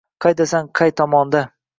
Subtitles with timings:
[0.25, 1.43] Qaydasan, qay tomonda